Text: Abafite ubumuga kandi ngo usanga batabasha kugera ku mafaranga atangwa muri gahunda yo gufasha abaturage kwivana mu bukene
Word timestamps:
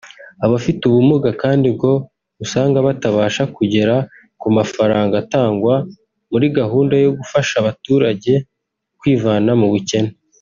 Abafite 0.45 0.81
ubumuga 0.85 1.29
kandi 1.41 1.67
ngo 1.75 1.91
usanga 2.43 2.77
batabasha 2.87 3.43
kugera 3.55 3.95
ku 4.41 4.47
mafaranga 4.57 5.13
atangwa 5.23 5.75
muri 6.31 6.45
gahunda 6.57 6.93
yo 7.03 7.09
gufasha 7.17 7.53
abaturage 7.61 8.33
kwivana 8.99 9.51
mu 9.61 9.67
bukene 9.73 10.11